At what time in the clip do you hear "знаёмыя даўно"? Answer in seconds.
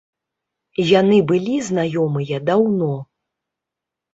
1.67-2.91